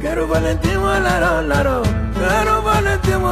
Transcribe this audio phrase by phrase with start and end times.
[0.00, 1.82] Quiero Valentín, Valero, Laro.
[2.14, 3.22] Quiero Valentín,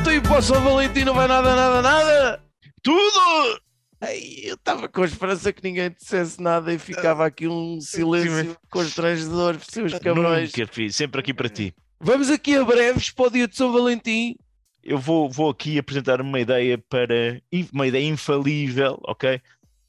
[0.00, 2.42] Então e para o São Valentim não vai nada, nada, nada?
[2.82, 3.60] Tudo!
[4.00, 8.56] Ai, eu estava com a esperança que ninguém dissesse nada e ficava aqui um silêncio
[8.70, 10.52] constrangedor, seus cabrões.
[10.56, 11.74] Nunca fiz, sempre aqui para ti.
[12.00, 14.36] Vamos aqui a breves para o dia de São Valentim.
[14.82, 19.38] Eu vou, vou aqui apresentar uma ideia para uma ideia infalível, ok?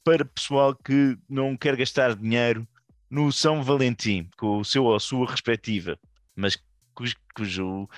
[0.04, 2.68] Para pessoal que não quer gastar dinheiro
[3.10, 5.98] no São Valentim, com o seu ou a sua respectiva,
[6.36, 6.58] mas
[6.94, 7.88] cujo, cujo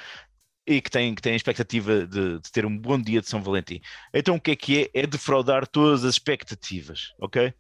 [0.67, 3.43] e que tem, que tem a expectativa de, de ter um bom dia de São
[3.43, 3.81] Valentim.
[4.13, 5.03] Então o que é que é?
[5.03, 7.53] É defraudar todas as expectativas, ok?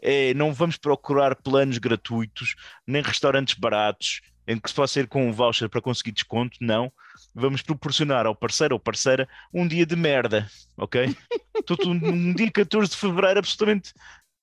[0.00, 2.54] É, não vamos procurar planos gratuitos,
[2.86, 6.92] nem restaurantes baratos, em que se possa ir com um voucher para conseguir desconto, não.
[7.34, 11.16] Vamos proporcionar ao parceiro ou parceira um dia de merda, ok?
[11.66, 13.92] Todo um, um dia 14 de fevereiro absolutamente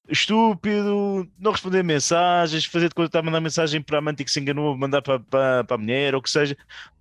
[0.09, 4.23] estúpido, não responder mensagens, fazer de conta que está a mandar mensagem para a amante
[4.23, 6.57] que se enganou, mandar para, para, para a mulher, ou o que seja.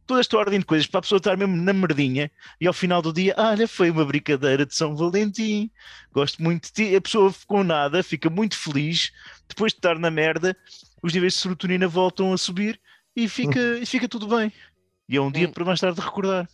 [0.06, 2.30] Toda esta ordem de coisas para a pessoa estar mesmo na merdinha
[2.60, 5.70] e ao final do dia, olha, foi uma brincadeira de São Valentim,
[6.12, 6.96] gosto muito de ti.
[6.96, 9.12] A pessoa ficou nada, fica muito feliz,
[9.48, 10.56] depois de estar na merda,
[11.02, 12.80] os níveis de serotonina voltam a subir
[13.14, 14.52] e fica, e fica tudo bem.
[15.08, 16.48] E é um dia para mais tarde recordar.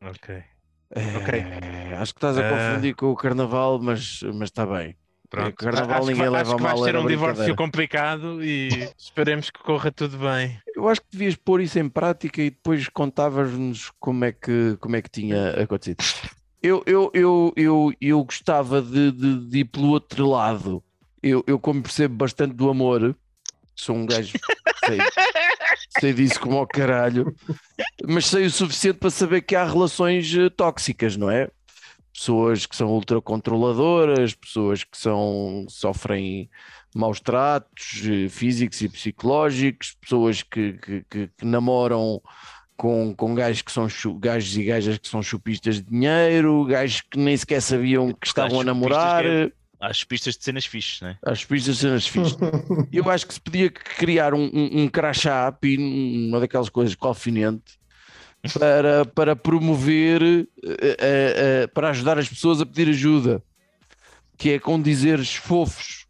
[0.00, 0.34] Ok.
[0.34, 1.44] É, Ok.
[2.00, 2.50] Acho que estás a Ah.
[2.50, 4.96] confundir com o carnaval, mas, mas está bem.
[5.32, 5.56] Pronto.
[5.56, 9.90] carnaval acho que, ninguém vai- leva acho que um divórcio complicado e esperemos que corra
[9.90, 10.58] tudo bem.
[10.76, 14.94] Eu acho que devias pôr isso em prática e depois contavas-nos como é que, como
[14.94, 16.04] é que tinha acontecido.
[16.62, 20.82] Eu, eu, eu, eu, eu gostava de, de, de ir pelo outro lado.
[21.22, 23.16] Eu, eu, como percebo bastante do amor,
[23.74, 24.32] sou um gajo,
[24.84, 24.98] sei,
[25.98, 27.34] sei disso como ao caralho,
[28.06, 31.48] mas sei o suficiente para saber que há relações eh, tóxicas, não é?
[32.12, 36.48] Pessoas que são ultracontroladoras, pessoas que são, sofrem
[36.94, 42.20] maus tratos eh, físicos e psicológicos, pessoas que, que, que- que namoram
[42.76, 43.86] com, com gajos que são
[44.18, 48.60] gajos e gajas que são chupistas de dinheiro, gajos que nem sequer sabiam que estavam
[48.60, 49.22] a chupistas namorar.
[49.22, 51.16] que é- Às pistas de cenas fixes, né?
[51.24, 52.36] As pistas cenas fixas.
[52.92, 57.80] Eu acho que se podia criar um, um, um crachá, uma daquelas coisas com alfinete,
[58.58, 63.42] para, para promover, eh, eh, eh, para ajudar as pessoas a pedir ajuda,
[64.36, 66.06] que é com dizeres fofos.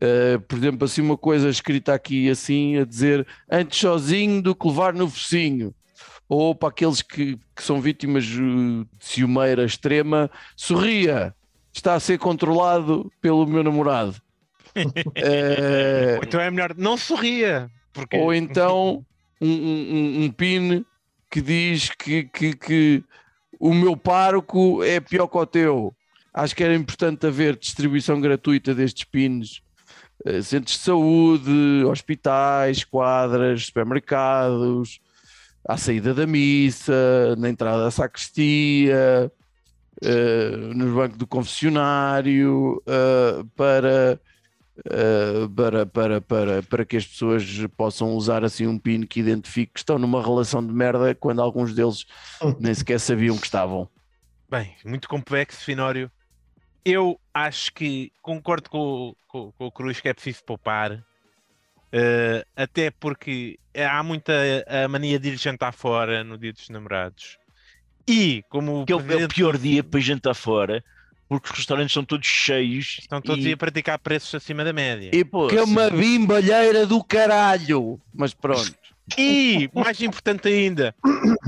[0.00, 4.66] Eh, por exemplo, assim uma coisa escrita aqui assim, a dizer antes sozinho do que
[4.66, 5.74] levar no focinho.
[6.28, 11.34] Ou para aqueles que, que são vítimas de ciumeira extrema, sorria,
[11.72, 14.14] está a ser controlado pelo meu namorado.
[16.16, 17.68] Ou então é melhor não sorria.
[17.92, 18.16] Porque...
[18.16, 19.04] ou então
[19.40, 20.84] um, um- um- um pin
[21.30, 23.04] que diz que, que, que
[23.58, 25.94] o meu parco é pior que o teu.
[26.32, 29.62] Acho que era importante haver distribuição gratuita destes pins.
[30.24, 35.00] eh, Centros de saúde, hospitais, quadras, supermercados,
[35.68, 39.30] à saída da missa, na entrada da sacristia,
[40.02, 44.20] eh, no banco do confessionário, eh, para
[44.78, 47.44] Uh, para, para, para, para que as pessoas
[47.76, 51.74] possam usar assim um pin que identifique que estão numa relação de merda quando alguns
[51.74, 52.06] deles
[52.58, 53.90] nem sequer sabiam que estavam.
[54.48, 56.10] Bem, muito complexo, Finório.
[56.84, 61.04] Eu acho que concordo com, o- com, com o Cruz que é preciso poupar.
[61.92, 64.32] eh, até porque há muita
[64.66, 67.36] a mania de ir jantar fora no dia dos namorados.
[68.08, 70.82] E como o Que é o, é o pior dia para jantar fora,
[71.30, 72.96] porque os restaurantes são todos cheios.
[72.98, 75.10] estão todos e, a praticar preços acima da média.
[75.12, 78.00] E que é uma bimbalheira do caralho!
[78.12, 78.74] Mas pronto.
[79.16, 80.92] E, mais importante ainda,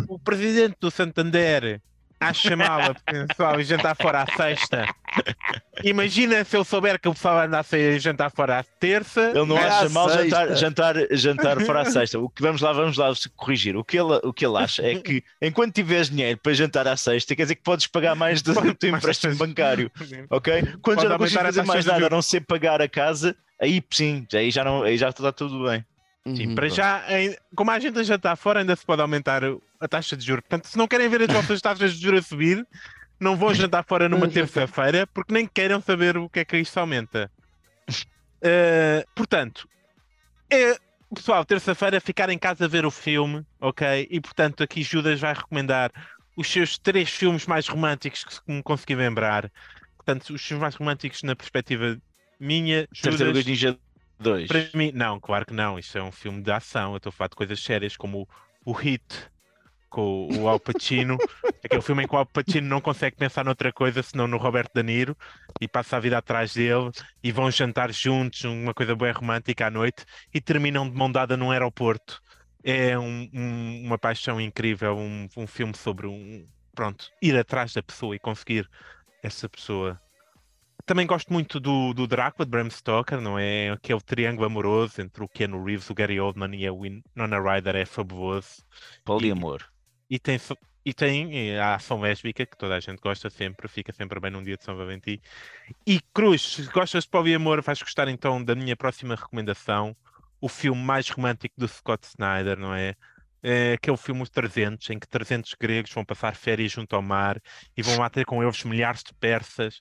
[0.08, 1.80] o presidente do Santander
[2.20, 4.86] à chamá-la pessoal e jantar fora à sexta.
[5.84, 9.32] Imagina se eu souber que o pessoal anda a sair jantar fora à terça.
[9.34, 10.56] Ele não É acha mal jantar, sexta.
[10.56, 12.18] jantar, jantar fora à sexta.
[12.18, 13.76] O que vamos lá, vamos lá se corrigir.
[13.76, 16.96] O que, ele, o que ele acha é que enquanto tiveres dinheiro para jantar à
[16.96, 19.90] sexta, quer dizer que podes pagar mais do teu Mais empréstimo bancário.
[20.30, 20.62] Ok?
[20.82, 23.82] Quando Pode já não consegues fazer mais nada a não ser pagar a casa, aí
[23.90, 25.84] sim, aí já, não, aí já está tudo bem.
[26.24, 26.76] Sim, Uhum, para pronto.
[26.76, 27.04] já,
[27.56, 29.42] como a gente já está fora, ainda se pode aumentar
[29.80, 30.42] a taxa de juros.
[30.48, 32.64] Portanto, se não querem ver as vossas taxas de juros a subir,
[33.22, 36.78] não vão jantar fora numa terça-feira, porque nem queiram saber o que é que isto
[36.78, 37.30] aumenta.
[38.44, 39.68] Eh, portanto,
[40.50, 40.76] é
[41.14, 44.08] pessoal, terça-feira, ficar em casa a ver o filme, ok?
[44.10, 45.92] E portanto, aqui Judas vai recomendar
[46.36, 49.48] os seus três filmes mais românticos que me consegui lembrar.
[49.96, 51.96] Portanto, os filmes mais românticos na perspectiva
[52.40, 53.78] minha, Judas, Ninja
[54.18, 54.48] 2.
[54.48, 55.78] para mim, não, claro que não.
[55.78, 56.92] Isto é um filme de ação.
[56.92, 58.22] Eu estou a falar de coisas sérias como
[58.64, 59.30] o, o Hit
[59.92, 61.16] com o Al Pacino,
[61.64, 64.72] aquele filme em que o Al Pacino não consegue pensar noutra coisa senão no Roberto
[64.74, 65.16] De Niro
[65.60, 66.90] e passa a vida atrás dele
[67.22, 70.04] e vão jantar juntos, uma coisa bem romântica à noite
[70.34, 72.20] e terminam de mão dada num aeroporto.
[72.64, 76.44] É um- um- uma paixão incrível, um, um filme sobre um
[76.74, 78.66] pronto, ir atrás da pessoa e conseguir
[79.22, 80.00] essa pessoa.
[80.84, 83.70] Também gosto muito do, do Drácula de Bram Stoker, não é?
[83.70, 87.84] Aquele triângulo amoroso entre o Keanu Reeves, o Gary Oldman e a Winona Ryder é
[87.84, 88.64] fabuloso.
[89.04, 89.62] Poliamor.
[90.12, 90.38] E tem,
[90.84, 94.42] e tem a ação lésbica, que toda a gente gosta sempre, fica sempre bem num
[94.42, 95.18] dia de São Valentim.
[95.86, 99.96] E Cruz, se gostas de poliamor, vais gostar então da minha próxima recomendação,
[100.38, 102.94] o filme mais romântico do Scott Snyder, não é?
[103.42, 107.40] É aquele filme Os 300, em que 300 gregos vão passar férias junto ao mar
[107.74, 109.80] e vão lá ter com eles milhares de persas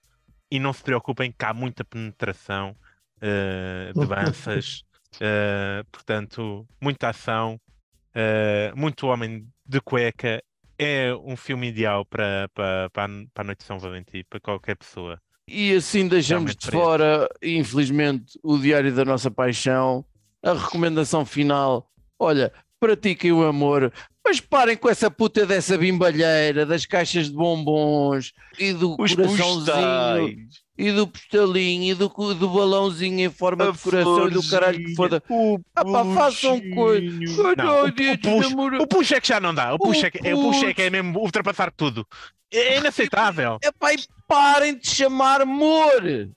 [0.49, 2.73] e não se preocupem que há muita penetração
[3.19, 4.85] eh, de lanças,
[5.19, 7.59] eh, portanto, muita ação,
[8.15, 10.43] eh, muito homem de cueca.
[10.77, 13.03] É um filme ideal para, para, para,
[13.35, 15.19] a, noite de São Valentim, para qualquer pessoa.
[15.47, 20.05] E assim deixamos de fora, infelizmente, o Diário da Nossa Paixão,
[20.43, 21.91] a recomendação final.
[22.17, 23.93] Olha, pratiquem o amor,
[24.25, 29.65] mas parem com essa puta dessa bimbalheira, das caixas de bombons e do Os coraçãozinho
[29.65, 30.35] postais.
[30.83, 34.83] E do postalinho e do, do balãozinho em forma A de coração e do caralho
[34.83, 35.21] que foda.
[35.29, 37.05] O Ah pá, façam coisa.
[37.19, 37.45] puxinho.
[37.45, 39.73] Olha, Não, o- o o push é que já não dá.
[39.73, 42.05] O push, é, que, é, o push é que é mesmo ultrapassar tudo.
[42.51, 43.57] É inaceitável.
[43.63, 43.97] Epá, e
[44.27, 46.29] parem de chamar amor!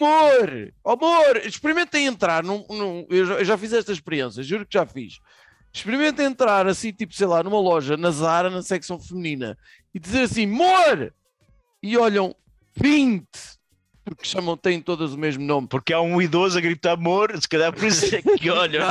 [0.00, 0.72] Amor!
[0.84, 1.36] Amor!
[1.44, 2.64] Experimentem entrar num.
[2.70, 5.18] num- eu, já, eu já fiz esta experiência, juro que já fiz.
[5.72, 9.58] Experimentem entrar assim, tipo, sei lá, numa loja, na Zara, na secção feminina,
[9.94, 11.12] e dizer assim, amor!
[11.82, 12.34] E olham
[12.76, 13.26] 20!
[14.08, 15.68] Porque chamam, têm todas o mesmo nome.
[15.68, 18.84] Porque há um idoso a gritar amor, se calhar por isso é que olha.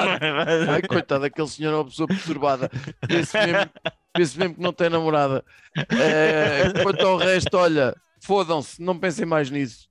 [0.69, 2.69] Ai, coitado, aquele senhor é uma pessoa perturbada.
[3.07, 3.69] Vê-se mesmo,
[4.17, 5.43] mesmo que não tem namorada.
[5.75, 9.87] Eh, quanto ao resto, olha, fodam-se, não pensem mais nisso.